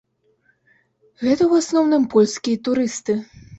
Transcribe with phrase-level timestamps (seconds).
[1.25, 3.13] Гэта ў асноўным польскія турысты.